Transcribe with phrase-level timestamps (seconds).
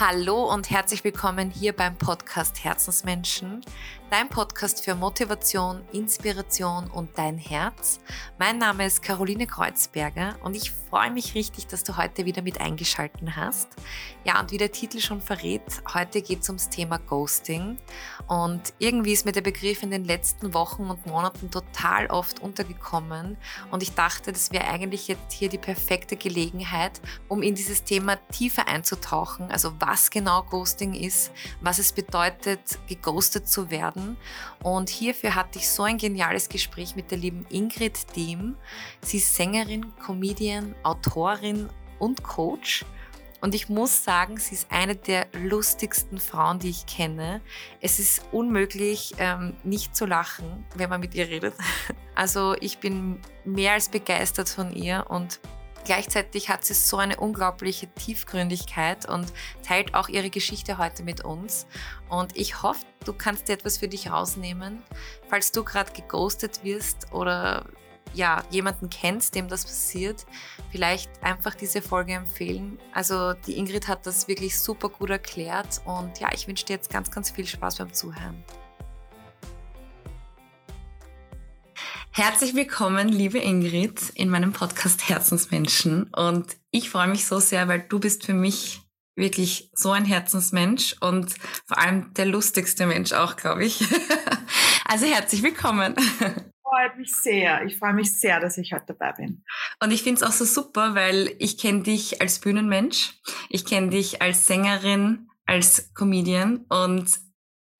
[0.00, 3.60] Hallo und herzlich willkommen hier beim Podcast Herzensmenschen,
[4.10, 8.00] dein Podcast für Motivation, Inspiration und dein Herz.
[8.38, 12.60] Mein Name ist Caroline Kreuzberger und ich freue mich richtig, dass du heute wieder mit
[12.60, 13.68] eingeschalten hast.
[14.24, 15.62] Ja, und wie der Titel schon verrät,
[15.94, 17.78] heute geht es ums Thema Ghosting.
[18.28, 23.36] Und irgendwie ist mir der Begriff in den letzten Wochen und Monaten total oft untergekommen.
[23.70, 28.16] Und ich dachte, das wäre eigentlich jetzt hier die perfekte Gelegenheit, um in dieses Thema
[28.30, 29.50] tiefer einzutauchen.
[29.50, 34.16] Also was genau Ghosting ist, was es bedeutet, geghostet zu werden.
[34.62, 38.56] Und hierfür hatte ich so ein geniales Gespräch mit der lieben Ingrid Diem.
[39.02, 42.84] Sie ist Sängerin, Comedian, Autorin und Coach.
[43.40, 47.40] Und ich muss sagen, sie ist eine der lustigsten Frauen, die ich kenne.
[47.80, 51.54] Es ist unmöglich, ähm, nicht zu lachen, wenn man mit ihr redet.
[52.14, 55.40] Also ich bin mehr als begeistert von ihr und
[55.84, 59.32] Gleichzeitig hat sie so eine unglaubliche Tiefgründigkeit und
[59.66, 61.66] teilt auch ihre Geschichte heute mit uns.
[62.08, 64.82] Und ich hoffe, du kannst dir etwas für dich rausnehmen,
[65.28, 67.66] falls du gerade geghostet wirst oder
[68.14, 70.26] ja, jemanden kennst, dem das passiert,
[70.70, 72.78] vielleicht einfach diese Folge empfehlen.
[72.92, 76.90] Also die Ingrid hat das wirklich super gut erklärt und ja, ich wünsche dir jetzt
[76.90, 78.44] ganz, ganz viel Spaß beim Zuhören.
[82.12, 86.04] Herzlich willkommen, liebe Ingrid, in meinem Podcast Herzensmenschen.
[86.14, 88.80] Und ich freue mich so sehr, weil du bist für mich
[89.16, 91.34] wirklich so ein Herzensmensch und
[91.66, 93.84] vor allem der lustigste Mensch auch, glaube ich.
[94.84, 95.94] Also herzlich willkommen
[96.72, 97.64] freut mich sehr.
[97.64, 99.44] Ich freue mich sehr, dass ich heute dabei bin.
[99.82, 103.14] Und ich finde es auch so super, weil ich kenne dich als Bühnenmensch,
[103.50, 107.10] ich kenne dich als Sängerin, als Comedian und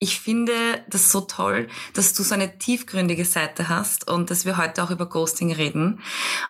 [0.03, 0.53] ich finde
[0.89, 4.91] das so toll, dass du so eine tiefgründige Seite hast und dass wir heute auch
[4.91, 6.01] über Ghosting reden.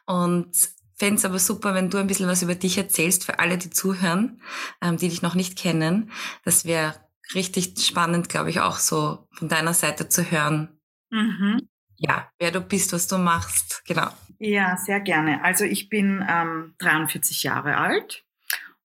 [0.06, 0.50] Und
[0.97, 3.70] fände es aber super, wenn du ein bisschen was über dich erzählst für alle, die
[3.70, 4.41] zuhören,
[4.81, 6.11] ähm, die dich noch nicht kennen.
[6.44, 6.94] Das wäre
[7.34, 10.81] richtig spannend, glaube ich, auch so von deiner Seite zu hören.
[11.11, 11.69] Mhm
[12.03, 13.82] ja, wer du bist, was du machst.
[13.87, 14.09] Genau.
[14.38, 15.43] Ja, sehr gerne.
[15.44, 18.25] Also ich bin ähm, 43 Jahre alt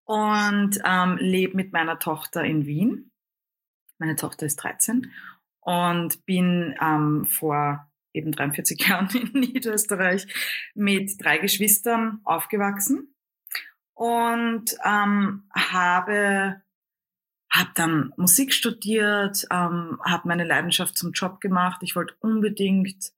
[0.03, 3.11] und ähm, lebe mit meiner Tochter in Wien.
[3.99, 5.11] Meine Tochter ist 13
[5.61, 10.27] und bin ähm, vor eben 43 Jahren in Niederösterreich
[10.75, 13.13] mit drei Geschwistern aufgewachsen
[13.93, 16.61] und ähm, habe
[17.49, 21.81] habe dann Musik studiert, ähm, habe meine Leidenschaft zum Job gemacht.
[21.81, 23.13] Ich wollte unbedingt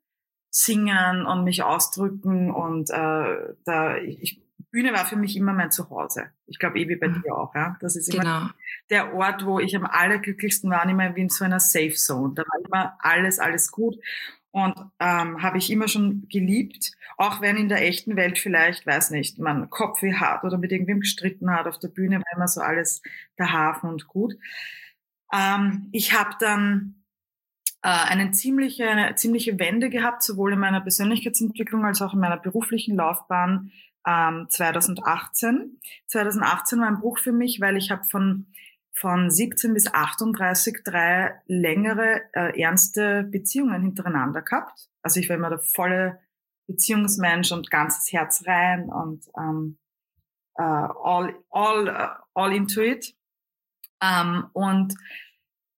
[0.50, 4.42] singen und mich ausdrücken und äh, da ich,
[4.72, 6.30] Bühne war für mich immer mein Zuhause.
[6.46, 7.22] Ich glaube eh wie bei mhm.
[7.22, 7.78] dir auch, ja.
[7.82, 8.50] Das ist immer genau.
[8.90, 12.34] der Ort, wo ich am allerglücklichsten war, immer wie in so einer Safe Zone.
[12.36, 13.96] Da war immer alles, alles gut.
[14.52, 19.12] Und ähm, habe ich immer schon geliebt, auch wenn in der echten Welt vielleicht, weiß
[19.12, 22.62] nicht, man Kopfweh hat oder mit irgendwem gestritten hat auf der Bühne, war immer so
[22.62, 23.02] alles
[23.38, 24.36] der Hafen und gut.
[25.32, 26.96] Ähm, ich habe dann
[27.84, 32.38] äh, eine ziemliche, eine ziemliche Wende gehabt, sowohl in meiner Persönlichkeitsentwicklung als auch in meiner
[32.38, 33.72] beruflichen Laufbahn
[34.08, 35.80] ähm, 2018.
[36.08, 38.48] 2018 war ein Bruch für mich, weil ich habe von
[39.00, 44.90] von 17 bis 38 drei längere, äh, ernste Beziehungen hintereinander gehabt.
[45.02, 46.20] Also ich war immer der volle
[46.68, 49.78] Beziehungsmensch und ganzes Herz rein und ähm,
[50.56, 53.16] äh, all, all, uh, all into it.
[54.02, 54.96] Ähm, und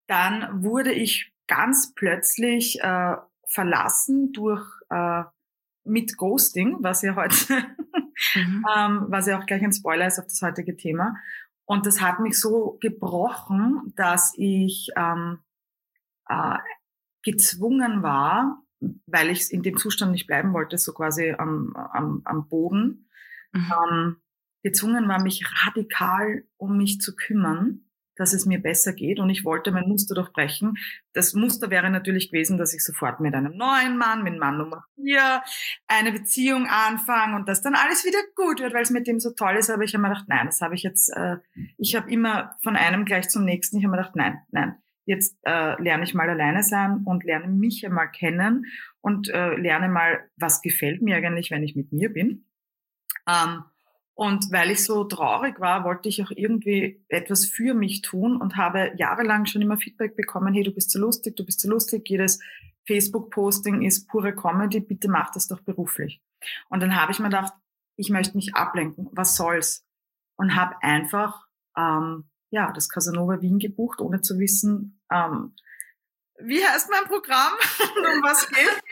[0.06, 3.16] dann wurde ich ganz plötzlich äh,
[3.46, 5.24] verlassen durch äh,
[5.84, 7.36] mit Ghosting, was ja heute,
[8.34, 8.64] mhm.
[8.76, 11.16] ähm, was ja auch gleich ein Spoiler ist auf das heutige Thema.
[11.64, 15.38] Und das hat mich so gebrochen, dass ich ähm,
[16.28, 16.58] äh,
[17.22, 18.62] gezwungen war,
[19.06, 23.08] weil ich in dem Zustand nicht bleiben wollte, so quasi am, am, am Boden,
[23.52, 23.72] mhm.
[23.90, 24.16] ähm,
[24.62, 27.89] gezwungen war, mich radikal um mich zu kümmern,
[28.20, 29.18] dass es mir besser geht.
[29.18, 30.76] Und ich wollte mein Muster durchbrechen.
[31.14, 34.84] Das Muster wäre natürlich gewesen, dass ich sofort mit einem neuen Mann, mit Mann Nummer
[34.94, 35.42] vier,
[35.88, 39.30] eine Beziehung anfange und dass dann alles wieder gut wird, weil es mit dem so
[39.30, 39.70] toll ist.
[39.70, 41.38] Aber ich habe mir gedacht, nein, das habe ich jetzt, äh,
[41.78, 43.78] ich habe immer von einem gleich zum nächsten.
[43.78, 44.76] Ich habe mir gedacht, nein, nein.
[45.06, 48.66] Jetzt äh, lerne ich mal alleine sein und lerne mich einmal kennen
[49.00, 52.44] und äh, lerne mal, was gefällt mir eigentlich, wenn ich mit mir bin.
[53.26, 53.64] Ähm,
[54.20, 58.58] und weil ich so traurig war, wollte ich auch irgendwie etwas für mich tun und
[58.58, 62.06] habe jahrelang schon immer Feedback bekommen, hey, du bist so lustig, du bist so lustig,
[62.06, 62.38] jedes
[62.86, 66.20] Facebook-Posting ist pure Comedy, bitte mach das doch beruflich.
[66.68, 67.54] Und dann habe ich mir gedacht,
[67.96, 69.86] ich möchte mich ablenken, was soll's?
[70.36, 75.54] Und habe einfach ähm, ja das Casanova Wien gebucht, ohne zu wissen, ähm,
[76.42, 77.54] wie heißt mein Programm
[77.96, 78.82] und um was geht.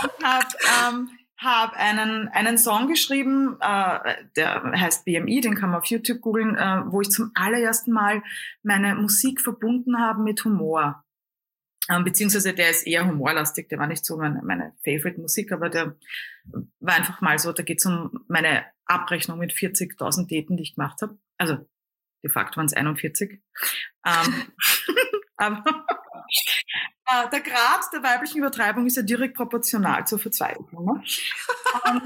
[0.04, 0.46] und habe
[0.86, 1.10] ähm,
[1.42, 6.56] habe einen, einen Song geschrieben, äh, der heißt BMI, den kann man auf YouTube googeln,
[6.56, 8.22] äh, wo ich zum allerersten Mal
[8.62, 11.04] meine Musik verbunden habe mit Humor.
[11.90, 15.68] Ähm, beziehungsweise der ist eher humorlastig, der war nicht so meine, meine Favorite Musik, aber
[15.68, 15.96] der
[16.80, 20.76] war einfach mal so, da geht es um meine Abrechnung mit 40.000 Daten, die ich
[20.76, 21.18] gemacht habe.
[21.38, 21.66] Also
[22.22, 23.40] de facto waren es 41.
[24.06, 24.34] Ähm,
[25.36, 25.64] aber
[27.30, 30.84] der Grad der weiblichen Übertreibung ist ja direkt proportional zur Verzweiflung.
[30.84, 31.02] Ne?
[31.84, 32.02] und,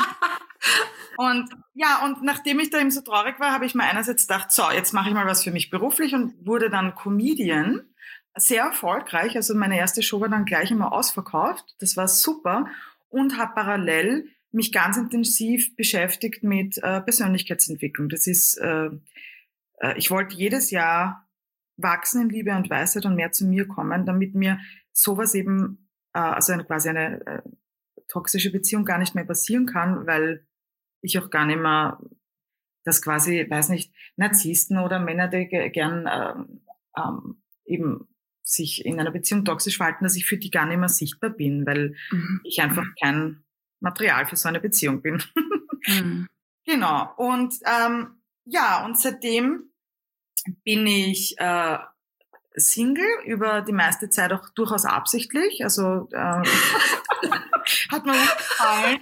[1.17, 4.51] und ja, und nachdem ich da eben so traurig war, habe ich mir einerseits gedacht,
[4.51, 7.83] so, jetzt mache ich mal was für mich beruflich und wurde dann Comedian.
[8.39, 9.35] Sehr erfolgreich.
[9.37, 11.75] Also meine erste Show war dann gleich immer ausverkauft.
[11.79, 12.67] Das war super.
[13.09, 18.09] Und habe parallel mich ganz intensiv beschäftigt mit äh, Persönlichkeitsentwicklung.
[18.09, 18.91] Das ist, äh,
[19.81, 21.26] äh, ich wollte jedes Jahr
[21.77, 24.59] wachsen in Liebe und Weisheit und mehr zu mir kommen, damit mir
[24.93, 27.43] sowas eben, äh, also eine, quasi eine äh,
[28.09, 30.47] toxische Beziehung gar nicht mehr passieren kann, weil
[31.01, 32.01] ich auch gar nicht mehr
[32.85, 36.61] das quasi, weiß nicht, Narzissten oder Männer, die gern ähm,
[36.97, 38.09] ähm, eben
[38.43, 41.67] sich in einer Beziehung toxisch verhalten, dass ich für die gar nicht mehr sichtbar bin,
[41.67, 42.41] weil mhm.
[42.45, 43.43] ich einfach kein
[43.81, 45.23] Material für so eine Beziehung bin.
[45.87, 46.27] mhm.
[46.69, 47.15] Genau.
[47.17, 49.71] Und ähm, ja, und seitdem
[50.65, 51.79] bin ich äh,
[52.57, 55.63] Single über die meiste Zeit auch durchaus absichtlich.
[55.63, 56.17] Also äh,
[57.91, 59.01] hat mir gut gefallen.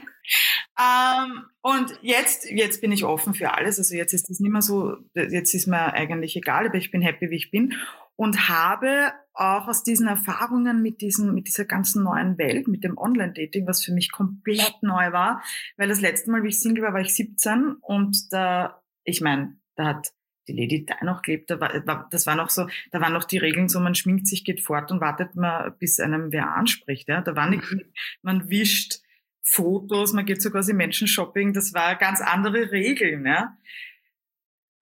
[0.79, 3.79] Ähm, und jetzt, jetzt bin ich offen für alles.
[3.79, 7.03] Also jetzt ist das nicht mehr so, jetzt ist mir eigentlich egal, aber ich bin
[7.03, 7.75] happy, wie ich bin.
[8.17, 12.97] Und habe auch aus diesen Erfahrungen mit diesen, mit dieser ganzen neuen Welt, mit dem
[12.97, 15.43] Online-Dating, was für mich komplett neu war,
[15.77, 19.57] weil das letzte Mal, wie ich Single war, war ich 17 und da, ich meine,
[19.75, 20.13] da hat
[20.49, 23.39] die Lady da noch gelebt, da war, das war noch so, da waren noch die
[23.39, 27.09] Regeln so, man schminkt sich, geht fort und wartet mal, bis einem wer anspricht.
[27.09, 27.21] Ja?
[27.21, 27.83] Da war nicht, mhm.
[28.23, 29.01] man wischt
[29.43, 33.57] Fotos, man geht so quasi Menschen-Shopping, das war ganz andere Regeln, ja.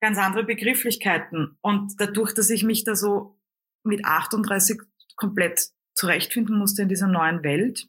[0.01, 1.59] Ganz andere Begrifflichkeiten.
[1.61, 3.39] Und dadurch, dass ich mich da so
[3.85, 4.81] mit 38
[5.17, 7.89] komplett zurechtfinden musste in dieser neuen Welt,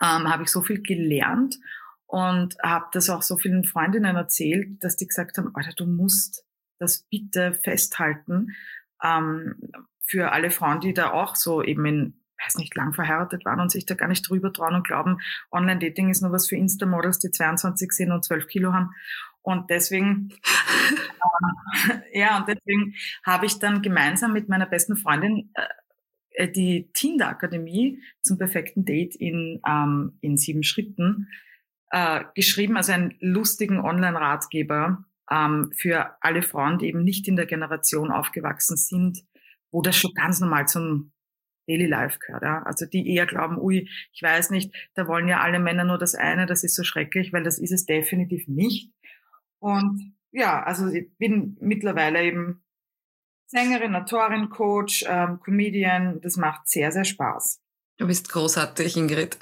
[0.00, 1.58] ähm, habe ich so viel gelernt
[2.06, 6.44] und habe das auch so vielen Freundinnen erzählt, dass die gesagt haben, Alter, du musst
[6.82, 8.54] das bitte festhalten
[9.02, 9.56] ähm,
[10.04, 13.70] für alle Frauen, die da auch so eben in weiß nicht, lang verheiratet waren und
[13.70, 15.18] sich da gar nicht drüber trauen und glauben,
[15.52, 18.90] Online-Dating ist nur was für Insta-Models, die 22 sind und 12 Kilo haben.
[19.42, 20.30] Und deswegen,
[22.12, 22.94] äh, ja, und deswegen
[23.24, 29.16] habe ich dann gemeinsam mit meiner besten Freundin äh, die Tinder Akademie zum perfekten Date
[29.16, 31.28] in, ähm, in sieben Schritten
[31.90, 37.46] äh, geschrieben, also einen lustigen Online-Ratgeber, ähm, für alle Frauen, die eben nicht in der
[37.46, 39.24] Generation aufgewachsen sind,
[39.70, 41.12] wo das schon ganz normal zum
[41.66, 42.42] Daily Life gehört.
[42.42, 42.62] Ja?
[42.64, 46.14] Also die eher glauben, ui, ich weiß nicht, da wollen ja alle Männer nur das
[46.14, 48.92] eine, das ist so schrecklich, weil das ist es definitiv nicht.
[49.58, 52.62] Und ja, also ich bin mittlerweile eben
[53.46, 56.20] Sängerin, Autorin, Coach, ähm, Comedian.
[56.20, 57.60] Das macht sehr, sehr Spaß.
[57.98, 59.36] Du bist großartig, Ingrid.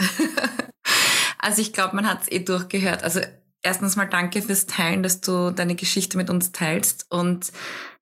[1.39, 3.05] also ich glaube, man hat es eh durchgehört.
[3.05, 3.21] Also
[3.63, 7.53] erstens mal danke fürs Teilen, dass du deine Geschichte mit uns teilst und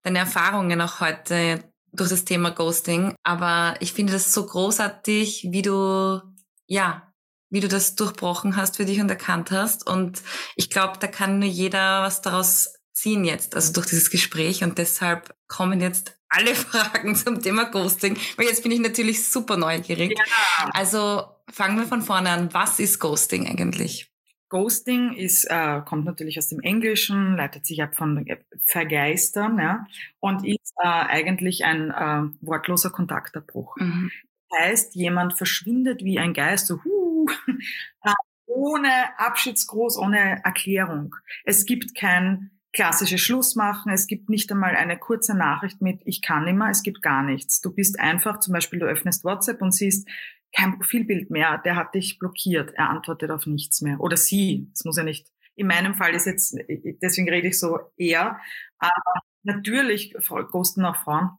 [0.02, 1.62] deine Erfahrungen auch heute
[1.92, 3.14] durch das Thema Ghosting.
[3.22, 6.20] Aber ich finde das so großartig, wie du,
[6.66, 7.12] ja,
[7.50, 9.86] wie du das durchbrochen hast für dich und erkannt hast.
[9.86, 10.22] Und
[10.54, 14.62] ich glaube, da kann nur jeder was daraus ziehen jetzt, also durch dieses Gespräch.
[14.62, 19.56] Und deshalb kommen jetzt alle Fragen zum Thema Ghosting, weil jetzt bin ich natürlich super
[19.56, 20.16] neugierig.
[20.16, 20.70] Ja.
[20.72, 22.52] Also fangen wir von vorne an.
[22.52, 24.07] Was ist Ghosting eigentlich?
[24.48, 28.26] Ghosting ist, äh, kommt natürlich aus dem Englischen, leitet sich ab von
[28.64, 29.86] vergeistern ja,
[30.20, 33.76] und ist äh, eigentlich ein äh, wortloser Kontaktabbruch.
[33.76, 34.10] Mhm.
[34.48, 37.26] Das heißt, jemand verschwindet wie ein Geist, so huh,
[38.04, 38.12] äh,
[38.46, 41.14] ohne Abschiedsgruß, ohne Erklärung.
[41.44, 46.46] Es gibt kein klassisches Schlussmachen, es gibt nicht einmal eine kurze Nachricht mit Ich kann
[46.46, 47.60] immer, es gibt gar nichts.
[47.60, 50.08] Du bist einfach, zum Beispiel du öffnest WhatsApp und siehst,
[50.52, 54.00] kein Profilbild mehr, der hat dich blockiert, er antwortet auf nichts mehr.
[54.00, 55.28] Oder sie, das muss ja nicht.
[55.54, 56.56] In meinem Fall ist jetzt,
[57.02, 58.38] deswegen rede ich so eher,
[58.78, 60.14] aber natürlich
[60.50, 61.30] kosten auch Frauen.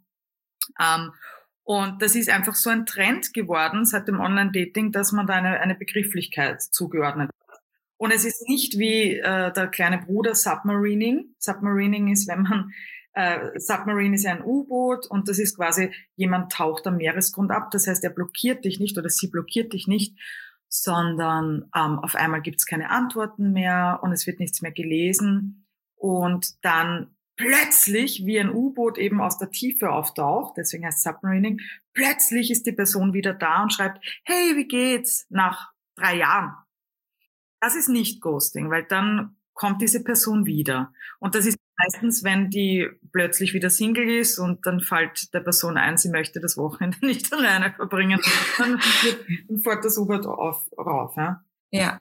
[0.79, 1.11] Ähm,
[1.63, 5.59] und das ist einfach so ein Trend geworden seit dem Online-Dating, dass man da eine,
[5.59, 7.59] eine Begrifflichkeit zugeordnet hat.
[7.97, 11.35] Und es ist nicht wie äh, der kleine Bruder Submarining.
[11.37, 12.73] Submarining ist, wenn man
[13.19, 17.69] äh, Submarine ist ja ein U-Boot und das ist quasi, jemand taucht am Meeresgrund ab.
[17.71, 20.17] Das heißt, er blockiert dich nicht oder sie blockiert dich nicht,
[20.69, 25.67] sondern ähm, auf einmal gibt es keine Antworten mehr und es wird nichts mehr gelesen.
[25.95, 31.59] Und dann plötzlich, wie ein U-Boot eben aus der Tiefe auftaucht, deswegen heißt Submarining,
[31.93, 35.25] plötzlich ist die Person wieder da und schreibt, hey, wie geht's?
[35.29, 36.53] Nach drei Jahren.
[37.59, 40.93] Das ist nicht Ghosting, weil dann kommt diese Person wieder.
[41.19, 45.77] Und das ist meistens, wenn die plötzlich wieder Single ist und dann fällt der Person
[45.77, 48.19] ein, sie möchte das Wochenende nicht alleine verbringen,
[48.57, 48.79] dann,
[49.47, 51.15] dann fährt das U-Boot auf, rauf.
[51.15, 51.43] Ja.
[51.71, 51.99] ja.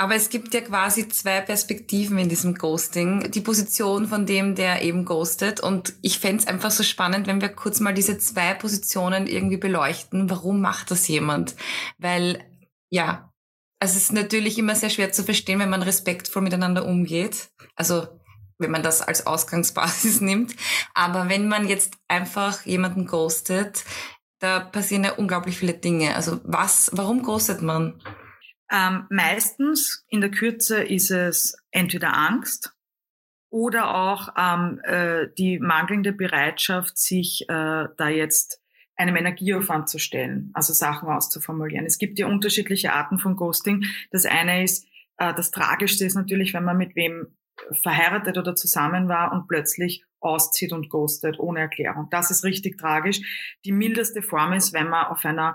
[0.00, 3.32] Aber es gibt ja quasi zwei Perspektiven in diesem Ghosting.
[3.32, 5.58] Die Position von dem, der eben ghostet.
[5.58, 9.56] Und ich fände es einfach so spannend, wenn wir kurz mal diese zwei Positionen irgendwie
[9.56, 10.30] beleuchten.
[10.30, 11.56] Warum macht das jemand?
[11.98, 12.44] Weil,
[12.90, 13.32] ja,
[13.80, 17.48] also es ist natürlich immer sehr schwer zu verstehen, wenn man respektvoll miteinander umgeht.
[17.74, 18.06] Also
[18.58, 20.54] wenn man das als Ausgangsbasis nimmt.
[20.94, 23.84] Aber wenn man jetzt einfach jemanden ghostet,
[24.40, 26.14] da passieren ja unglaublich viele Dinge.
[26.14, 28.00] Also was, warum ghostet man?
[28.70, 32.74] Ähm, meistens in der Kürze ist es entweder Angst
[33.50, 38.60] oder auch ähm, äh, die mangelnde Bereitschaft, sich äh, da jetzt
[38.94, 41.86] einem Energieaufwand zu stellen, also Sachen auszuformulieren.
[41.86, 43.84] Es gibt ja unterschiedliche Arten von Ghosting.
[44.10, 44.86] Das eine ist,
[45.16, 47.37] äh, das Tragischste ist natürlich, wenn man mit wem
[47.82, 52.08] verheiratet oder zusammen war und plötzlich auszieht und ghostet ohne Erklärung.
[52.10, 53.56] Das ist richtig tragisch.
[53.64, 55.54] Die mildeste Form ist, wenn man auf einer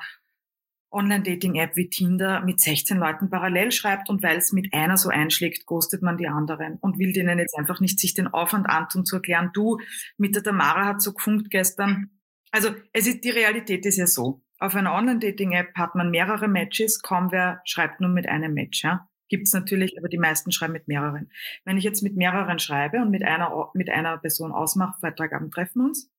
[0.94, 5.66] Online-Dating-App wie Tinder mit 16 Leuten parallel schreibt und weil es mit einer so einschlägt,
[5.66, 9.16] ghostet man die anderen und will denen jetzt einfach nicht sich den Aufwand antun zu
[9.16, 9.80] erklären, du,
[10.18, 12.12] mit der Tamara hat so gefunkt gestern.
[12.52, 14.44] Also es ist, die Realität ist ja so.
[14.60, 19.10] Auf einer Online-Dating-App hat man mehrere Matches, kaum wer schreibt nur mit einem Match, ja.
[19.34, 21.32] Gibt's natürlich, aber die meisten schreiben mit mehreren.
[21.66, 25.82] Wenn ich jetzt mit mehreren schreibe und mit einer, mit einer Person ausmache, Freitagabend treffen
[25.82, 26.12] wir uns,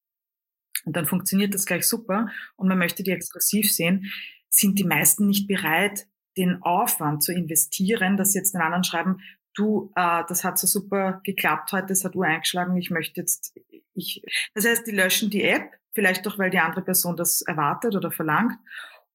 [0.85, 4.11] und dann funktioniert das gleich super und man möchte die exklusiv sehen,
[4.49, 9.19] sind die meisten nicht bereit, den Aufwand zu investieren, dass sie jetzt den anderen schreiben,
[9.55, 13.57] du, äh, das hat so super geklappt heute, das hat du eingeschlagen, ich möchte jetzt,
[13.95, 17.95] ich, das heißt, die löschen die App, vielleicht doch, weil die andere Person das erwartet
[17.95, 18.59] oder verlangt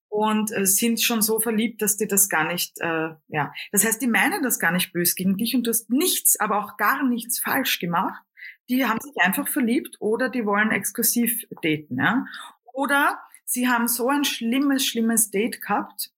[0.09, 4.01] und äh, sind schon so verliebt, dass die das gar nicht, äh, ja, das heißt,
[4.01, 7.03] die meinen das gar nicht bös gegen dich und du hast nichts, aber auch gar
[7.03, 8.23] nichts falsch gemacht.
[8.69, 12.25] Die haben sich einfach verliebt oder die wollen exklusiv daten, ja.
[12.73, 16.11] Oder sie haben so ein schlimmes, schlimmes Date gehabt,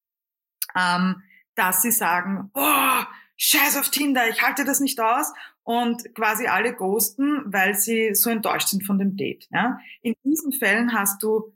[0.75, 1.23] ähm,
[1.55, 3.03] dass sie sagen, oh,
[3.37, 5.33] scheiß auf Tinder, ich halte das nicht aus
[5.63, 9.47] und quasi alle ghosten, weil sie so enttäuscht sind von dem Date.
[9.51, 9.79] Ja?
[10.01, 11.55] In diesen Fällen hast du,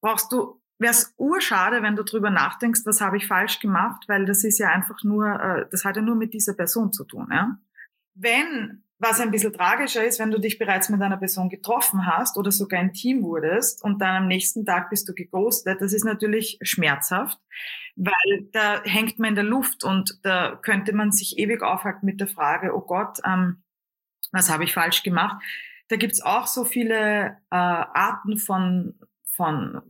[0.00, 4.26] brauchst du, wäre es urschade, wenn du drüber nachdenkst, was habe ich falsch gemacht, weil
[4.26, 7.28] das ist ja einfach nur, äh, das hat ja nur mit dieser Person zu tun.
[7.30, 7.58] Ja?
[8.14, 12.36] Wenn was ein bisschen tragischer ist, wenn du dich bereits mit einer Person getroffen hast
[12.36, 16.04] oder sogar ein Team wurdest und dann am nächsten Tag bist du geghostet, das ist
[16.04, 17.38] natürlich schmerzhaft,
[17.94, 22.20] weil da hängt man in der Luft und da könnte man sich ewig aufhalten mit
[22.20, 23.62] der Frage, oh Gott, ähm,
[24.32, 25.40] was habe ich falsch gemacht?
[25.88, 28.98] Da gibt's auch so viele äh, Arten von,
[29.30, 29.80] von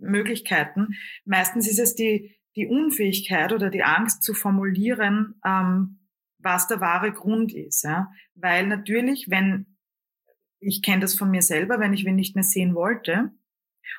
[0.00, 0.94] Möglichkeiten.
[1.24, 6.00] Meistens ist es die, die Unfähigkeit oder die Angst zu formulieren, ähm,
[6.38, 7.84] was der wahre Grund ist.
[7.84, 8.10] Ja?
[8.34, 9.76] Weil natürlich, wenn,
[10.60, 13.30] ich kenne das von mir selber, wenn ich wen nicht mehr sehen wollte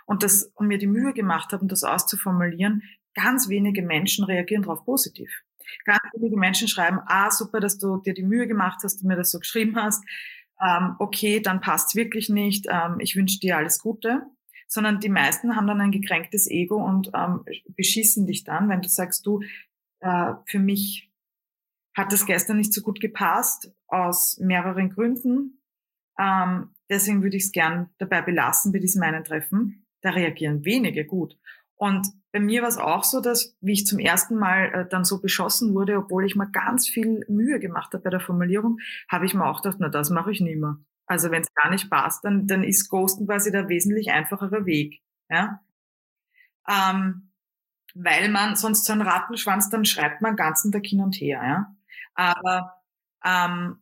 [0.06, 4.63] und das und mir die Mühe gemacht habe, um das auszuformulieren, ganz wenige Menschen reagieren
[4.63, 5.29] darauf positiv.
[5.86, 9.17] Ganz wenige Menschen schreiben, ah, super, dass du dir die Mühe gemacht hast, du mir
[9.17, 10.03] das so geschrieben hast.
[10.62, 12.67] Ähm, okay, dann passt's wirklich nicht.
[12.70, 14.24] Ähm, ich wünsche dir alles Gute.
[14.68, 18.90] Sondern die meisten haben dann ein gekränktes Ego und ähm, beschießen dich dann, wenn du
[18.90, 19.42] sagst, du,
[20.00, 21.12] äh, für mich
[21.96, 25.62] hat das gestern nicht so gut gepasst, aus mehreren Gründen.
[26.20, 29.86] Ähm, deswegen würde ich es gern dabei belassen bei diesem einen Treffen.
[30.02, 31.38] Da reagieren wenige gut.
[31.76, 35.06] Und bei mir war es auch so, dass, wie ich zum ersten Mal äh, dann
[35.06, 38.78] so beschossen wurde, obwohl ich mir ganz viel Mühe gemacht habe bei der Formulierung,
[39.10, 40.78] habe ich mir auch gedacht, na, das mache ich nie mehr.
[41.08, 45.02] Also wenn es gar nicht passt, dann, dann ist Ghosten quasi der wesentlich einfachere Weg.
[45.30, 45.62] Ja?
[46.68, 47.32] Ähm,
[47.96, 51.42] weil man sonst so einen Rattenschwanz, dann schreibt man den ganzen Tag hin und her.
[51.44, 51.76] Ja?
[52.14, 52.74] Aber
[53.26, 53.82] ähm,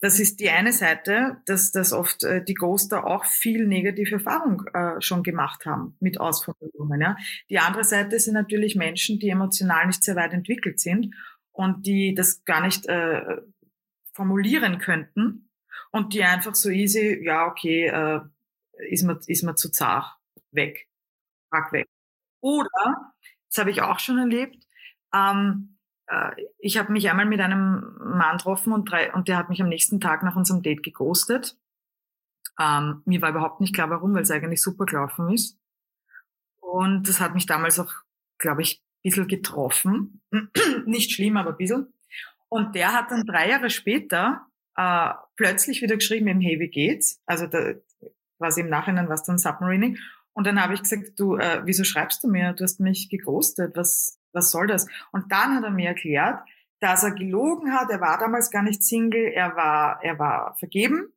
[0.00, 4.66] das ist die eine Seite, dass, dass oft äh, die Ghoster auch viel negative Erfahrung
[4.74, 7.00] äh, schon gemacht haben mit Ausformulierungen.
[7.00, 7.16] Ja.
[7.48, 11.14] Die andere Seite sind natürlich Menschen, die emotional nicht sehr weit entwickelt sind
[11.52, 13.42] und die das gar nicht äh,
[14.12, 15.48] formulieren könnten
[15.92, 18.20] und die einfach so easy, ja, okay, äh,
[18.90, 20.16] ist mir, ist mir zu zart,
[20.50, 20.88] weg,
[21.50, 21.86] pack weg.
[22.40, 23.12] Oder,
[23.48, 24.66] das habe ich auch schon erlebt,
[25.14, 29.48] ähm, äh, ich habe mich einmal mit einem Mann getroffen und, drei, und der hat
[29.48, 31.56] mich am nächsten Tag nach unserem Date geghostet.
[32.58, 35.58] Ähm, mir war überhaupt nicht klar, warum, weil es eigentlich super gelaufen ist.
[36.60, 37.92] Und das hat mich damals auch,
[38.38, 40.22] glaube ich, ein bisschen getroffen.
[40.86, 41.92] nicht schlimm, aber ein bisschen.
[42.48, 47.20] Und der hat dann drei Jahre später äh, plötzlich wieder geschrieben, eben, hey, wie geht's?
[47.26, 47.74] Also da,
[48.38, 49.98] quasi im Nachhinein war es dann Submarining.
[50.34, 52.54] Und dann habe ich gesagt, du, äh, wieso schreibst du mir?
[52.54, 53.76] Du hast mich geghostet.
[53.76, 54.86] Was, was soll das?
[55.12, 56.40] Und dann hat er mir erklärt,
[56.80, 57.90] dass er gelogen hat.
[57.90, 61.12] Er war damals gar nicht Single, er war, er war vergeben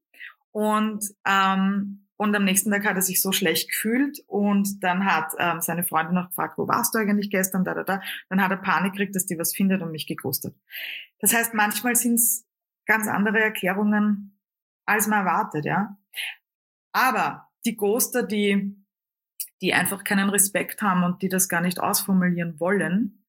[0.52, 5.34] und ähm, und am nächsten Tag hat er sich so schlecht gefühlt und dann hat
[5.38, 8.02] ähm, seine Freundin noch gefragt, wo warst du eigentlich gestern, da, da, da.
[8.30, 10.56] Dann hat er Panik gekriegt, dass die was findet und mich geghostet.
[11.20, 12.45] Das heißt, manchmal sind es
[12.86, 14.40] ganz andere Erklärungen,
[14.86, 15.98] als man erwartet, ja.
[16.92, 18.76] Aber die Ghoster, die,
[19.62, 23.26] die einfach keinen Respekt haben und die das gar nicht ausformulieren wollen,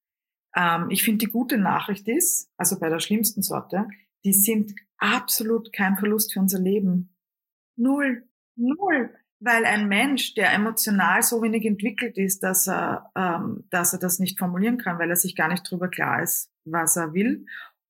[0.56, 3.86] ähm, ich finde, die gute Nachricht ist, also bei der schlimmsten Sorte,
[4.24, 7.14] die sind absolut kein Verlust für unser Leben.
[7.76, 8.26] Null.
[8.56, 9.14] Null.
[9.38, 14.18] Weil ein Mensch, der emotional so wenig entwickelt ist, dass er, ähm, dass er das
[14.18, 17.44] nicht formulieren kann, weil er sich gar nicht darüber klar ist, was er will,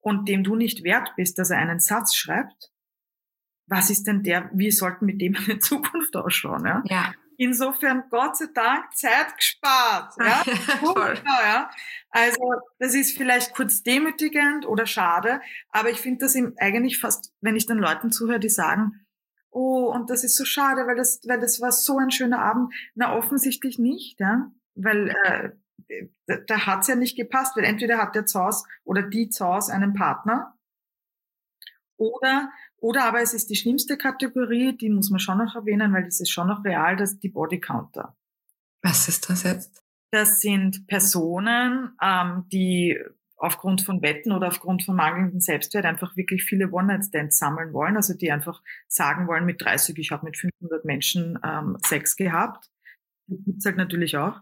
[0.06, 2.70] und dem du nicht wert bist, dass er einen Satz schreibt,
[3.66, 6.64] was ist denn der, wie sollten mit dem eine Zukunft ausschauen?
[6.64, 6.80] Ja?
[6.84, 7.12] ja.
[7.38, 10.14] Insofern Gott sei Dank Zeit gespart.
[10.20, 10.44] Ja?
[10.78, 11.20] Voll.
[11.26, 11.68] ja?
[12.10, 12.40] Also
[12.78, 17.66] das ist vielleicht kurz demütigend oder schade, aber ich finde das eigentlich fast, wenn ich
[17.66, 19.04] den Leuten zuhöre, die sagen,
[19.50, 22.72] oh, und das ist so schade, weil das, weil das war so ein schöner Abend.
[22.94, 24.52] Na, offensichtlich nicht, ja.
[24.76, 25.50] Weil äh,
[26.26, 29.95] da, da hat's ja nicht gepasst, weil entweder hat der Zaus oder die Zaus einen
[29.95, 30.54] Partner
[31.97, 36.04] oder oder aber es ist die schlimmste Kategorie, die muss man schon noch erwähnen, weil
[36.04, 38.16] das ist schon noch real, das ist die Bodycounter.
[38.83, 39.83] Was ist das jetzt?
[40.11, 42.99] Das sind Personen, ähm, die
[43.38, 48.14] aufgrund von Wetten oder aufgrund von mangelndem Selbstwert einfach wirklich viele One-Night-Stands sammeln wollen, also
[48.14, 52.71] die einfach sagen wollen mit 30, ich habe mit 500 Menschen ähm, Sex gehabt.
[53.26, 54.40] Die gibt's halt natürlich auch.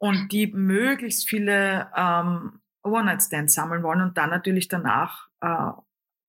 [0.00, 5.72] Und die möglichst viele ähm, One-Night-Stands sammeln wollen und dann natürlich danach äh,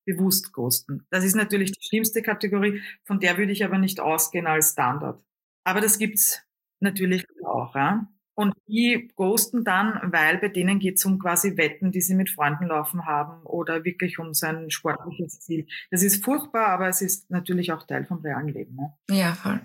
[0.06, 1.06] bewusst ghosten.
[1.10, 5.24] Das ist natürlich die schlimmste Kategorie, von der würde ich aber nicht ausgehen als Standard.
[5.64, 6.44] Aber das gibt's
[6.82, 7.76] natürlich auch.
[7.76, 8.08] Ja?
[8.34, 12.30] Und die ghosten dann, weil bei denen geht es um quasi Wetten, die sie mit
[12.30, 15.68] Freunden laufen haben oder wirklich um sein sportliches Ziel.
[15.92, 18.76] Das ist furchtbar, aber es ist natürlich auch Teil vom realen Leben.
[18.76, 18.94] Ne?
[19.10, 19.62] Ja, voll.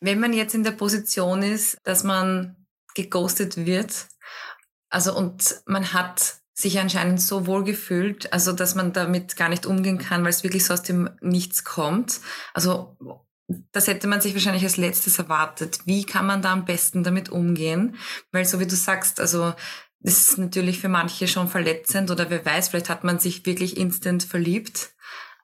[0.00, 2.63] Wenn man jetzt in der Position ist, dass man
[2.94, 4.06] geghostet wird,
[4.90, 9.66] also und man hat sich anscheinend so wohl gefühlt, also dass man damit gar nicht
[9.66, 12.20] umgehen kann, weil es wirklich so aus dem Nichts kommt.
[12.54, 12.96] Also
[13.72, 15.80] das hätte man sich wahrscheinlich als letztes erwartet.
[15.84, 17.96] Wie kann man da am besten damit umgehen?
[18.30, 19.52] Weil so wie du sagst, also
[19.98, 23.76] das ist natürlich für manche schon verletzend oder wer weiß, vielleicht hat man sich wirklich
[23.76, 24.94] instant verliebt.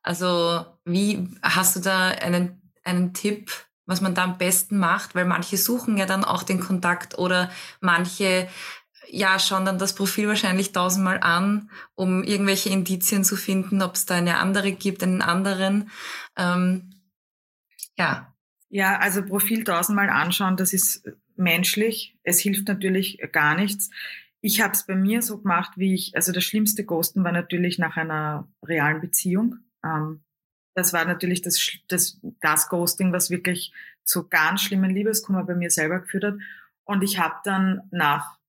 [0.03, 3.51] Also wie hast du da einen, einen Tipp,
[3.91, 5.15] was man da am besten macht?
[5.15, 7.51] Weil manche suchen ja dann auch den Kontakt oder
[7.81, 8.49] manche
[9.13, 14.07] ja, schauen dann das Profil wahrscheinlich tausendmal an, um irgendwelche Indizien zu finden, ob es
[14.07, 15.91] da eine andere gibt, einen anderen.
[16.37, 16.91] Ähm,
[17.99, 18.35] ja.
[18.69, 22.17] Ja, also Profil tausendmal anschauen, das ist menschlich.
[22.23, 23.91] Es hilft natürlich gar nichts.
[24.41, 27.79] Ich habe es bei mir so gemacht, wie ich, also das schlimmste Ghosten war natürlich
[27.79, 29.59] nach einer realen Beziehung.
[29.85, 30.23] Ähm,
[30.75, 33.73] das war natürlich das, das, das Ghosting, was wirklich
[34.05, 36.35] zu ganz schlimmen Liebeskummer bei mir selber geführt hat.
[36.85, 38.41] Und ich habe dann nach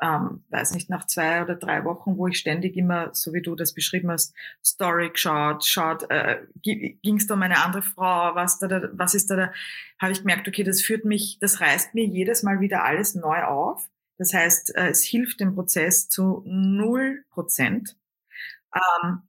[0.00, 3.54] ähm, weiß nicht, nach zwei oder drei Wochen, wo ich ständig immer, so wie du
[3.54, 8.58] das beschrieben hast, Story geschaut, schaut, äh, ging es da um eine andere Frau, was
[8.58, 9.52] da, da was ist da, da
[9.98, 13.42] habe ich gemerkt, okay, das führt mich, das reißt mir jedes Mal wieder alles neu
[13.44, 13.88] auf.
[14.18, 17.96] Das heißt, äh, es hilft dem Prozess zu null Prozent.
[18.74, 19.22] Ähm,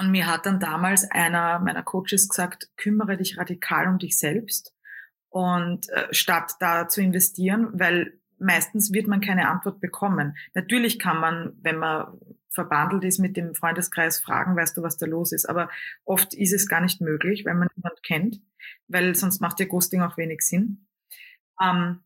[0.00, 4.74] und mir hat dann damals einer meiner Coaches gesagt, kümmere dich radikal um dich selbst
[5.28, 10.38] und äh, statt da zu investieren, weil meistens wird man keine Antwort bekommen.
[10.54, 15.04] Natürlich kann man, wenn man verbandelt ist mit dem Freundeskreis, fragen, weißt du, was da
[15.04, 15.46] los ist.
[15.46, 15.68] Aber
[16.06, 18.40] oft ist es gar nicht möglich, weil man niemand kennt,
[18.88, 20.88] weil sonst macht ja Ghosting auch wenig Sinn.
[21.62, 22.00] Ähm,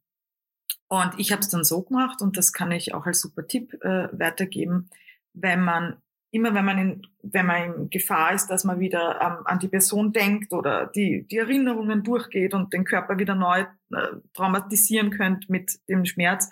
[0.89, 3.73] und ich habe es dann so gemacht und das kann ich auch als super Tipp
[3.83, 4.91] äh, weitergeben,
[5.33, 6.03] wenn man
[6.35, 9.69] immer wenn man in, wenn man in Gefahr ist, dass man wieder ähm, an die
[9.69, 15.51] Person denkt oder die, die Erinnerungen durchgeht und den Körper wieder neu äh, traumatisieren könnte
[15.51, 16.51] mit dem Schmerz,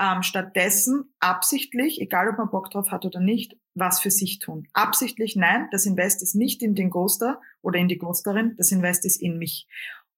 [0.00, 4.66] ähm, stattdessen absichtlich, egal ob man Bock drauf hat oder nicht, was für sich tun.
[4.72, 9.04] Absichtlich, nein, das Invest ist nicht in den Ghoster oder in die Ghosterin, das Invest
[9.06, 9.68] ist in mich.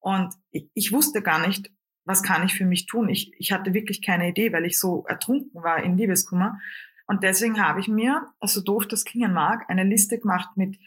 [0.01, 1.71] Und ich, ich wusste gar nicht,
[2.07, 3.11] was kann ich für mich tun.
[3.11, 6.59] Ich, ich hatte wirklich keine Idee, weil ich so ertrunken war in Liebeskummer.
[7.07, 10.79] Und deswegen habe ich mir, also doof das klingen mag, eine Liste gemacht mit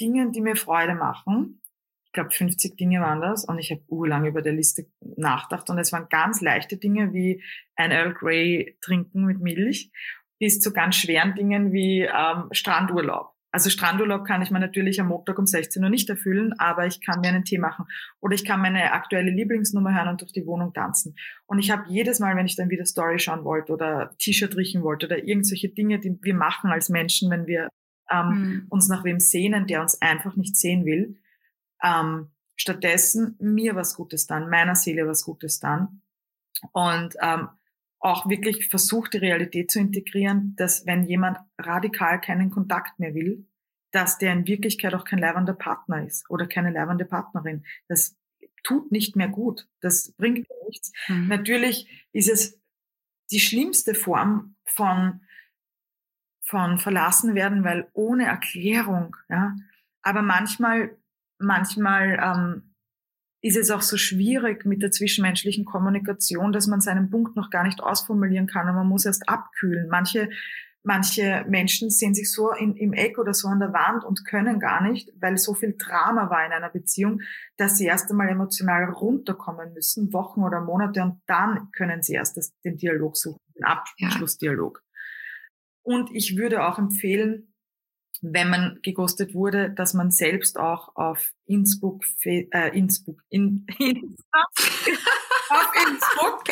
[0.00, 1.60] Dingen, die mir Freude machen.
[2.06, 3.44] Ich glaube, 50 Dinge waren das.
[3.44, 5.68] Und ich habe urlang über der Liste nachgedacht.
[5.70, 7.42] Und es waren ganz leichte Dinge wie
[7.76, 9.92] ein Earl Grey trinken mit Milch
[10.40, 13.34] bis zu ganz schweren Dingen wie ähm, Strandurlaub.
[13.52, 17.00] Also Strandurlaub kann ich mir natürlich am Montag um 16 Uhr nicht erfüllen, aber ich
[17.00, 17.86] kann mir einen Tee machen.
[18.20, 21.16] Oder ich kann meine aktuelle Lieblingsnummer hören und durch die Wohnung tanzen.
[21.46, 24.82] Und ich habe jedes Mal, wenn ich dann wieder Story schauen wollte oder T-Shirt riechen
[24.82, 27.68] wollte oder irgendwelche Dinge, die wir machen als Menschen, wenn wir
[28.10, 28.66] ähm, mhm.
[28.68, 31.16] uns nach wem sehnen, der uns einfach nicht sehen will,
[31.82, 36.02] ähm, stattdessen mir was Gutes dann, meiner Seele was Gutes dann.
[36.72, 37.48] Und ähm,
[38.00, 43.46] auch wirklich versucht, die Realität zu integrieren, dass wenn jemand radikal keinen Kontakt mehr will,
[43.92, 47.64] dass der in Wirklichkeit auch kein leibender Partner ist oder keine leibende Partnerin.
[47.88, 48.16] Das
[48.62, 49.68] tut nicht mehr gut.
[49.80, 50.92] Das bringt nichts.
[51.08, 51.28] Mhm.
[51.28, 52.58] Natürlich ist es
[53.30, 55.20] die schlimmste Form von,
[56.42, 59.54] von verlassen werden, weil ohne Erklärung, ja.
[60.02, 60.96] Aber manchmal,
[61.38, 62.69] manchmal ähm,
[63.42, 67.64] ist es auch so schwierig mit der zwischenmenschlichen Kommunikation, dass man seinen Punkt noch gar
[67.64, 69.88] nicht ausformulieren kann und man muss erst abkühlen.
[69.88, 70.28] Manche,
[70.82, 74.60] manche Menschen sehen sich so in, im Eck oder so an der Wand und können
[74.60, 77.22] gar nicht, weil so viel Drama war in einer Beziehung,
[77.56, 82.36] dass sie erst einmal emotional runterkommen müssen, Wochen oder Monate und dann können sie erst
[82.36, 84.82] das, den Dialog suchen, den Abschlussdialog.
[84.82, 84.90] Ja.
[85.82, 87.49] Und ich würde auch empfehlen,
[88.20, 93.66] wenn man geghostet wurde, dass man selbst auch auf Innsbruck, äh, Innsbruck, in,
[95.48, 96.44] auf Innsbruck,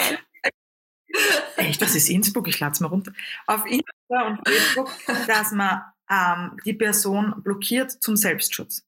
[1.56, 3.12] echt, das ist Innsbruck, ich lade es mal runter,
[3.46, 4.90] auf Insta und Facebook,
[5.26, 8.87] dass man ähm, die Person blockiert zum Selbstschutz.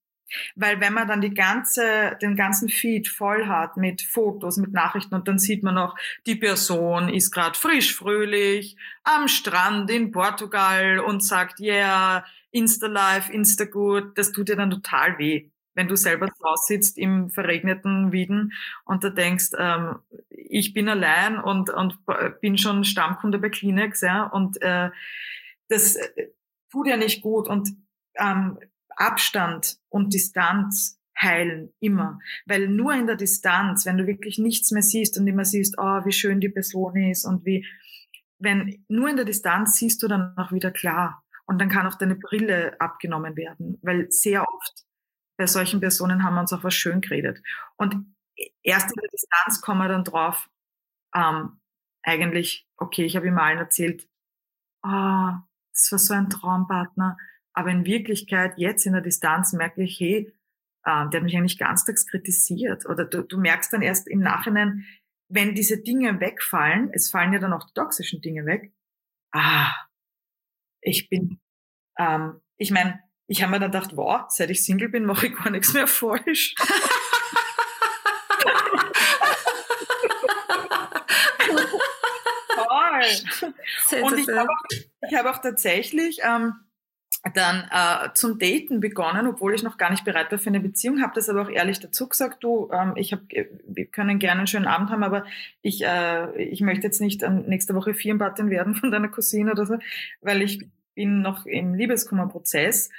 [0.54, 5.14] Weil wenn man dann die ganze, den ganzen Feed voll hat mit Fotos, mit Nachrichten
[5.14, 11.00] und dann sieht man noch, die Person ist gerade frisch fröhlich am Strand in Portugal
[11.00, 15.50] und sagt, yeah, Insta-Live, Insta-Good, das tut dir dann total weh.
[15.74, 18.52] Wenn du selber draußen sitzt im verregneten Wieden
[18.84, 19.96] und da denkst, ähm,
[20.28, 21.98] ich bin allein und, und
[22.40, 24.90] bin schon Stammkunde bei Kleenex, ja, und äh,
[25.68, 25.96] das
[26.70, 27.48] tut ja nicht gut.
[27.48, 27.70] Und
[28.16, 28.58] ähm,
[29.00, 32.18] Abstand und Distanz heilen immer.
[32.46, 36.04] Weil nur in der Distanz, wenn du wirklich nichts mehr siehst und immer siehst, oh,
[36.04, 37.66] wie schön die Person ist und wie,
[38.38, 41.22] wenn nur in der Distanz siehst du dann auch wieder klar.
[41.46, 44.84] Und dann kann auch deine Brille abgenommen werden, weil sehr oft
[45.36, 47.42] bei solchen Personen haben wir uns auch was schön geredet.
[47.76, 48.14] Und
[48.62, 50.48] erst in der Distanz kommen wir dann drauf,
[51.14, 51.60] ähm,
[52.02, 54.08] eigentlich, okay, ich habe ihm allen erzählt,
[54.82, 55.32] oh,
[55.72, 57.16] das war so ein Traumpartner.
[57.52, 60.32] Aber in Wirklichkeit, jetzt in der Distanz, merke ich, hey,
[60.84, 62.86] äh, der hat mich eigentlich ganztags kritisiert.
[62.86, 64.84] Oder du, du merkst dann erst im Nachhinein,
[65.28, 68.72] wenn diese Dinge wegfallen, es fallen ja dann auch die toxischen Dinge weg,
[69.32, 69.72] ah,
[70.80, 71.40] ich bin,
[71.98, 75.36] ähm, ich meine, ich habe mir dann gedacht, wow, seit ich Single bin, mache ich
[75.36, 76.54] gar nichts mehr falsch.
[83.88, 84.02] Toll.
[84.02, 86.54] Und ich habe auch, hab auch tatsächlich ähm,
[87.34, 91.02] dann äh, zum Daten begonnen, obwohl ich noch gar nicht bereit war für eine Beziehung,
[91.02, 94.46] habe das aber auch ehrlich dazu gesagt, du, ähm, ich hab, wir können gerne einen
[94.46, 95.24] schönen Abend haben, aber
[95.60, 99.66] ich, äh, ich möchte jetzt nicht ähm, nächste Woche Firmenpatin werden von deiner Cousine oder
[99.66, 99.76] so,
[100.22, 102.90] weil ich bin noch im Liebeskummerprozess.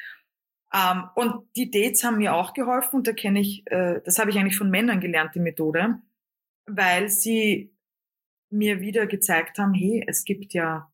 [0.74, 4.30] Ähm, und die Dates haben mir auch geholfen und da kenne ich, äh, das habe
[4.30, 6.00] ich eigentlich von Männern gelernt, die Methode,
[6.68, 7.74] weil sie
[8.52, 10.91] mir wieder gezeigt haben, hey, es gibt ja äh,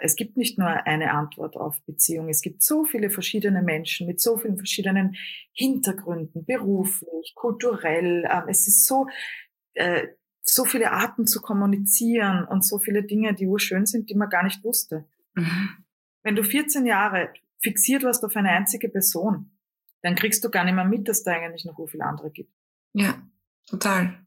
[0.00, 2.28] es gibt nicht nur eine Antwort auf Beziehung.
[2.28, 5.16] Es gibt so viele verschiedene Menschen mit so vielen verschiedenen
[5.52, 8.28] Hintergründen, beruflich, kulturell.
[8.30, 9.06] Ähm, es ist so,
[9.72, 10.08] äh,
[10.42, 14.42] so viele Arten zu kommunizieren und so viele Dinge, die urschön sind, die man gar
[14.42, 15.06] nicht wusste.
[15.34, 15.70] Mhm.
[16.22, 19.50] Wenn du 14 Jahre fixiert warst auf eine einzige Person,
[20.02, 22.52] dann kriegst du gar nicht mehr mit, dass da eigentlich noch so viele andere gibt.
[22.92, 23.14] Ja,
[23.66, 24.26] total.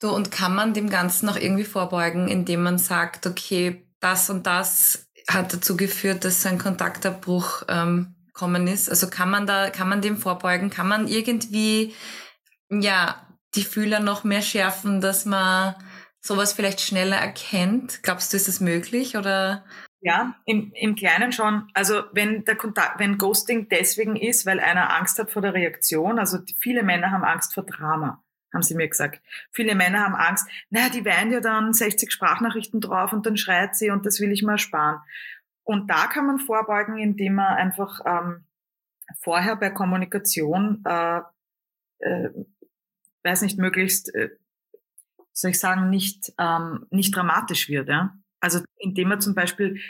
[0.00, 4.46] Du, und kann man dem Ganzen noch irgendwie vorbeugen, indem man sagt, okay, das und
[4.46, 8.90] das hat dazu geführt, dass ein Kontaktabbruch ähm, kommen ist.
[8.90, 10.70] Also kann man da, kann man dem vorbeugen?
[10.70, 11.94] Kann man irgendwie,
[12.70, 15.74] ja, die Fühler noch mehr schärfen, dass man
[16.20, 18.02] sowas vielleicht schneller erkennt?
[18.02, 19.64] Glaubst du, ist das möglich oder?
[20.00, 21.68] Ja, im, im Kleinen schon.
[21.72, 26.18] Also wenn der Kontakt, wenn Ghosting deswegen ist, weil einer Angst hat vor der Reaktion,
[26.18, 28.23] also viele Männer haben Angst vor Drama
[28.54, 29.20] haben sie mir gesagt.
[29.52, 33.76] Viele Männer haben Angst, naja, die weinen ja dann 60 Sprachnachrichten drauf und dann schreit
[33.76, 35.00] sie und das will ich mal sparen.
[35.64, 38.44] Und da kann man vorbeugen, indem man einfach ähm,
[39.20, 41.20] vorher bei Kommunikation, äh,
[41.98, 42.30] äh,
[43.22, 44.30] weiß nicht, möglichst, äh,
[45.32, 47.88] soll ich sagen, nicht, ähm, nicht dramatisch wird.
[47.88, 48.16] Ja?
[48.40, 49.80] Also indem man zum Beispiel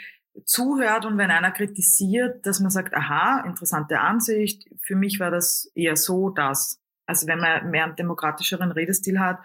[0.43, 5.71] zuhört und wenn einer kritisiert, dass man sagt, aha, interessante Ansicht, für mich war das
[5.75, 6.81] eher so, das.
[7.05, 9.39] Also wenn man mehr einen demokratischeren Redestil hat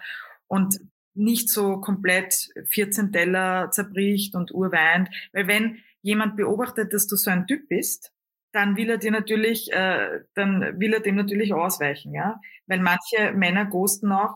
[0.47, 0.79] und
[1.13, 5.09] nicht so komplett 14 Teller zerbricht und urweint.
[5.33, 8.13] Weil wenn jemand beobachtet, dass du so ein Typ bist,
[8.53, 12.39] dann will er dir natürlich, äh, dann will er dem natürlich ausweichen, ja.
[12.67, 14.35] Weil manche Männer ghosten auch,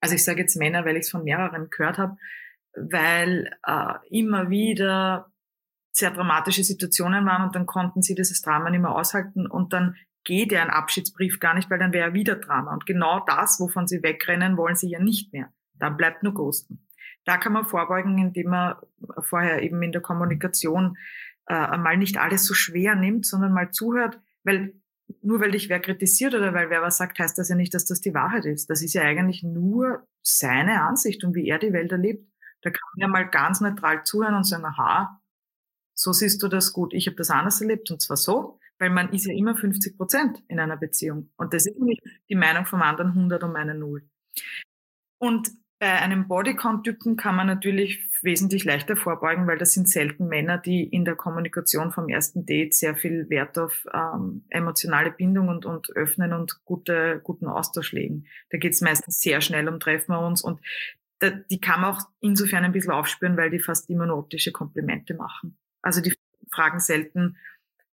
[0.00, 2.16] also ich sage jetzt Männer, weil ich es von mehreren gehört habe,
[2.74, 5.30] weil äh, immer wieder
[5.92, 9.96] sehr dramatische Situationen waren und dann konnten sie dieses Drama nicht mehr aushalten und dann
[10.24, 12.72] geht ja ein Abschiedsbrief gar nicht, weil dann wäre wieder Drama.
[12.72, 15.52] Und genau das, wovon sie wegrennen, wollen sie ja nicht mehr.
[15.74, 16.86] Dann bleibt nur Ghosten.
[17.24, 18.76] Da kann man vorbeugen, indem man
[19.20, 20.96] vorher eben in der Kommunikation
[21.46, 24.74] äh, einmal nicht alles so schwer nimmt, sondern mal zuhört, weil
[25.20, 27.84] nur weil dich wer kritisiert oder weil wer was sagt, heißt das ja nicht, dass
[27.84, 28.70] das die Wahrheit ist.
[28.70, 32.26] Das ist ja eigentlich nur seine Ansicht und wie er die Welt erlebt.
[32.62, 35.20] Da kann man ja mal ganz neutral zuhören und sagen, aha,
[35.94, 36.94] so siehst du das gut.
[36.94, 40.42] Ich habe das anders erlebt und zwar so, weil man ist ja immer 50 Prozent
[40.48, 41.30] in einer Beziehung.
[41.36, 44.02] Und das ist nicht die Meinung vom anderen 100 und meine Null.
[45.18, 50.58] Und bei einem Bodycount-Typen kann man natürlich wesentlich leichter vorbeugen, weil das sind selten Männer,
[50.58, 55.64] die in der Kommunikation vom ersten Date sehr viel Wert auf ähm, emotionale Bindung und,
[55.64, 58.26] und Öffnen und gute, guten Austausch legen.
[58.50, 60.60] Da geht es meistens sehr schnell um treffen wir uns und
[61.20, 64.50] da, die kann man auch insofern ein bisschen aufspüren, weil die fast immer nur optische
[64.50, 65.56] Komplimente machen.
[65.82, 66.12] Also die
[66.50, 67.36] fragen selten,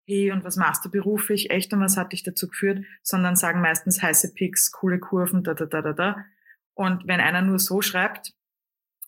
[0.09, 3.61] hey, und was machst du beruflich, echt, und was hat dich dazu geführt, sondern sagen
[3.61, 6.25] meistens heiße Pics, coole Kurven, da, da, da, da, da.
[6.73, 8.33] Und wenn einer nur so schreibt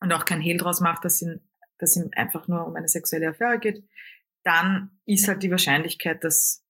[0.01, 1.41] und auch kein Hehl draus macht, dass ihm,
[1.79, 3.83] dass ihm einfach nur um eine sexuelle Affäre geht,
[4.45, 6.67] dann ist halt die Wahrscheinlichkeit, dass,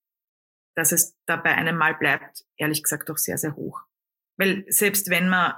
[0.77, 3.81] dass es da bei einem Mal bleibt, ehrlich gesagt doch sehr, sehr hoch.
[4.37, 5.55] Weil selbst wenn man,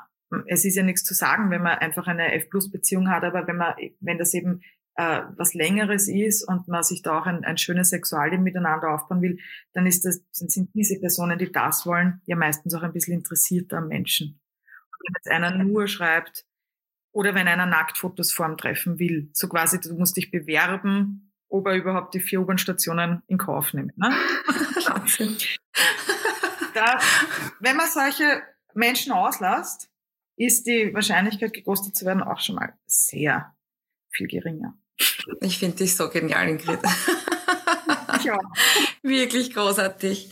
[0.46, 3.74] es ist ja nichts zu sagen, wenn man einfach eine F-Plus-Beziehung hat, aber wenn man,
[4.00, 4.62] wenn das eben
[4.96, 9.22] äh, was Längeres ist und man sich da auch ein, ein schönes Sexualleben miteinander aufbauen
[9.22, 9.38] will,
[9.72, 13.78] dann ist das, sind diese Personen, die das wollen, ja meistens auch ein bisschen interessierter
[13.78, 14.38] am Menschen
[15.02, 16.44] wenn jetzt einer nur schreibt
[17.12, 19.30] oder wenn einer Nacktfotos vorm Treffen will.
[19.32, 23.96] So quasi, du musst dich bewerben, ob er überhaupt die vier U-Bahn-Stationen in Kauf nimmt.
[23.98, 24.10] Ne?
[26.74, 26.98] da,
[27.60, 28.42] wenn man solche
[28.74, 29.90] Menschen auslässt,
[30.36, 33.54] ist die Wahrscheinlichkeit, geghostet zu werden, auch schon mal sehr
[34.10, 34.74] viel geringer.
[35.40, 36.80] Ich finde dich so genial, Ingrid.
[36.84, 38.38] auch.
[39.02, 40.30] Wirklich großartig.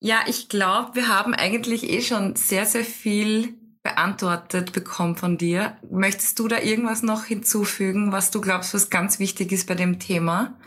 [0.00, 5.76] Ja, ich glaube, wir haben eigentlich eh schon sehr, sehr viel beantwortet bekommen von dir.
[5.90, 9.98] Möchtest du da irgendwas noch hinzufügen, was du glaubst, was ganz wichtig ist bei dem
[9.98, 10.58] Thema?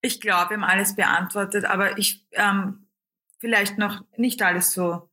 [0.00, 2.86] Ich glaube, wir haben alles beantwortet, aber ich ähm,
[3.38, 5.10] vielleicht noch nicht alles so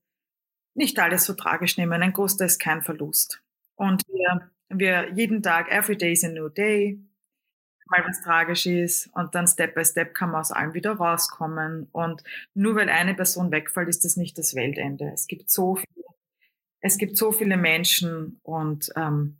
[0.75, 2.01] nicht alles so tragisch nehmen.
[2.01, 3.41] Ein Großteil ist kein Verlust.
[3.75, 6.99] Und wir, wir jeden Tag, every day is a new day,
[7.87, 11.87] mal was tragisch ist und dann Step by Step kann man aus allem wieder rauskommen.
[11.91, 15.11] Und nur weil eine Person wegfällt, ist das nicht das Weltende.
[15.13, 16.03] Es gibt so viele
[16.83, 19.37] es gibt so viele Menschen und ähm,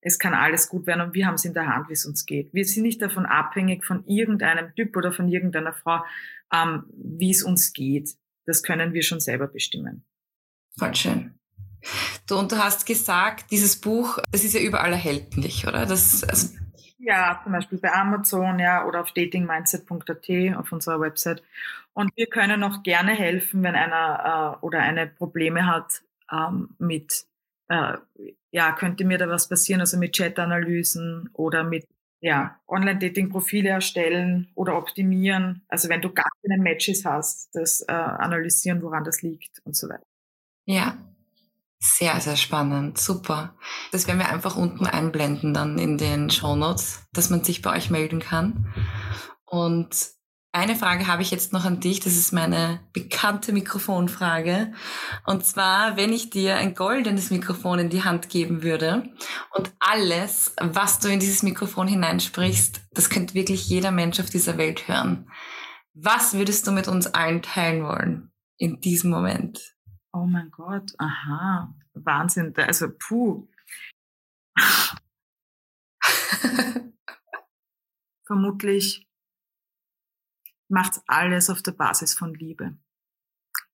[0.00, 2.24] es kann alles gut werden und wir haben es in der Hand, wie es uns
[2.24, 2.52] geht.
[2.54, 6.02] Wir sind nicht davon abhängig von irgendeinem Typ oder von irgendeiner Frau,
[6.52, 8.16] ähm, wie es uns geht.
[8.46, 10.06] Das können wir schon selber bestimmen.
[10.78, 11.39] Voll schön.
[12.26, 15.86] Du, und du hast gesagt, dieses Buch, das ist ja überall erhältlich, oder?
[15.86, 16.48] Das, also
[16.98, 21.42] ja, zum Beispiel bei Amazon, ja, oder auf datingmindset.at auf unserer Website.
[21.94, 27.24] Und wir können auch gerne helfen, wenn einer äh, oder eine Probleme hat, ähm, mit,
[27.68, 27.94] äh,
[28.50, 31.86] ja, könnte mir da was passieren, also mit Chat-Analysen oder mit
[32.20, 35.62] ja, Online-Dating-Profile erstellen oder optimieren.
[35.68, 39.88] Also wenn du gar keine Matches hast, das äh, analysieren, woran das liegt und so
[39.88, 40.04] weiter.
[40.66, 40.98] Ja,
[41.80, 42.98] sehr, sehr spannend.
[42.98, 43.54] Super.
[43.90, 47.74] Das werden wir einfach unten einblenden dann in den Show Notes, dass man sich bei
[47.74, 48.72] euch melden kann.
[49.46, 49.96] Und
[50.52, 54.72] eine Frage habe ich jetzt noch an dich, das ist meine bekannte Mikrofonfrage.
[55.24, 59.08] Und zwar, wenn ich dir ein goldenes Mikrofon in die Hand geben würde
[59.54, 64.58] und alles, was du in dieses Mikrofon hineinsprichst, das könnte wirklich jeder Mensch auf dieser
[64.58, 65.30] Welt hören.
[65.94, 69.69] Was würdest du mit uns allen teilen wollen in diesem Moment?
[70.12, 73.48] Oh mein Gott, aha, Wahnsinn, also puh.
[78.26, 79.08] Vermutlich
[80.68, 82.76] macht alles auf der Basis von Liebe.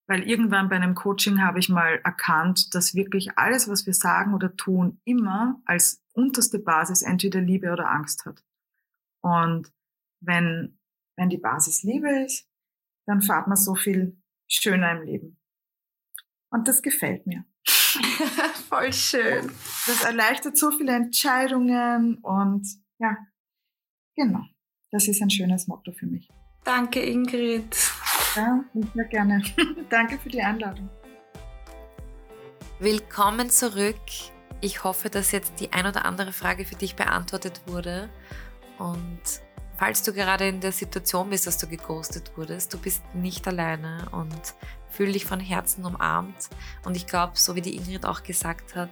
[0.09, 4.35] Weil irgendwann bei einem Coaching habe ich mal erkannt, dass wirklich alles, was wir sagen
[4.35, 8.44] oder tun, immer als unterste Basis entweder Liebe oder Angst hat.
[9.22, 9.72] Und
[10.20, 10.79] wenn,
[11.16, 12.49] wenn die Basis Liebe ist,
[13.07, 14.16] dann fahrt man so viel
[14.49, 15.40] schöner im Leben.
[16.50, 17.44] Und das gefällt mir.
[18.68, 19.50] Voll schön.
[19.87, 22.66] Das erleichtert so viele Entscheidungen und
[22.98, 23.16] ja,
[24.14, 24.42] genau.
[24.90, 26.28] Das ist ein schönes Motto für mich.
[26.64, 27.76] Danke, Ingrid.
[28.35, 29.42] Ja, sehr gerne.
[29.90, 30.88] Danke für die Einladung.
[32.78, 33.96] Willkommen zurück.
[34.61, 38.09] Ich hoffe, dass jetzt die ein oder andere Frage für dich beantwortet wurde.
[38.78, 39.20] Und
[39.76, 44.08] falls du gerade in der Situation bist, dass du geghostet wurdest, du bist nicht alleine
[44.12, 44.54] und
[44.88, 46.48] fühl dich von Herzen umarmt.
[46.84, 48.90] Und ich glaube, so wie die Ingrid auch gesagt hat,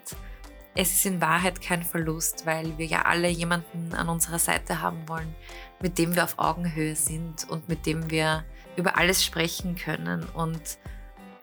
[0.76, 5.08] es ist in Wahrheit kein Verlust, weil wir ja alle jemanden an unserer Seite haben
[5.08, 5.34] wollen,
[5.80, 8.44] mit dem wir auf Augenhöhe sind und mit dem wir
[8.76, 10.24] über alles sprechen können.
[10.34, 10.78] Und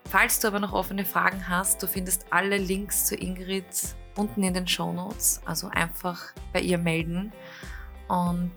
[0.10, 3.66] falls du aber noch offene Fragen hast, du findest alle Links zu Ingrid
[4.18, 7.32] unten in den Show Notes, also einfach bei ihr melden.
[8.10, 8.52] Und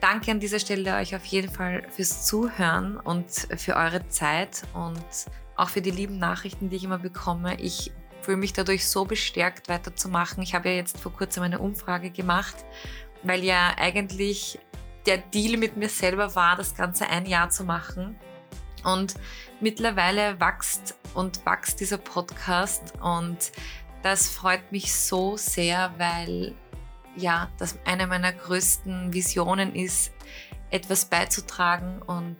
[0.00, 5.04] danke an dieser Stelle euch auf jeden Fall fürs Zuhören und für eure Zeit und
[5.56, 7.60] auch für die lieben Nachrichten, die ich immer bekomme.
[7.60, 10.42] Ich fühle mich dadurch so bestärkt, weiterzumachen.
[10.42, 12.64] Ich habe ja jetzt vor kurzem eine Umfrage gemacht,
[13.22, 14.58] weil ja eigentlich
[15.06, 18.16] der Deal mit mir selber war, das Ganze ein Jahr zu machen.
[18.84, 19.14] Und
[19.60, 23.52] mittlerweile wächst und wächst dieser Podcast und
[24.02, 26.54] das freut mich so sehr, weil
[27.16, 30.12] ja, das eine meiner größten Visionen ist,
[30.70, 32.38] etwas beizutragen und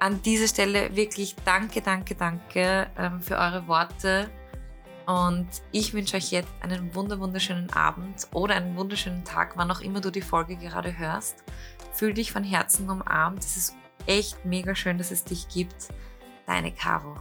[0.00, 4.28] an dieser Stelle wirklich danke, danke, danke ähm, für eure Worte.
[5.06, 10.00] Und ich wünsche euch jetzt einen wunderschönen Abend oder einen wunderschönen Tag, wann auch immer
[10.00, 11.44] du die Folge gerade hörst.
[11.92, 13.40] Fühl dich von Herzen umarmt.
[13.40, 15.88] Es ist echt mega schön, dass es dich gibt.
[16.46, 17.16] Deine Caro.